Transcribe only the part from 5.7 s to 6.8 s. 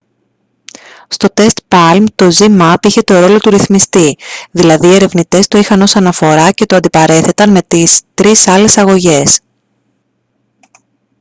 ως αναφορά και το